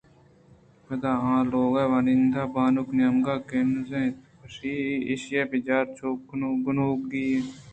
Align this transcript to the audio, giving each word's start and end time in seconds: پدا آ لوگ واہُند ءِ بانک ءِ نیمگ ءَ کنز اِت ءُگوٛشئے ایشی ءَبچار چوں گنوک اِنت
پدا 0.85 1.11
آ 1.31 1.33
لوگ 1.51 1.75
واہُند 1.91 2.35
ءِ 2.41 2.51
بانک 2.53 2.87
ءِ 2.91 2.97
نیمگ 2.97 3.27
ءَ 3.33 3.45
کنز 3.49 3.89
اِت 4.03 4.15
ءُگوٛشئے 4.19 4.75
ایشی 5.07 5.35
ءَبچار 5.43 5.85
چوں 5.97 6.15
گنوک 6.65 7.11
اِنت 7.17 7.67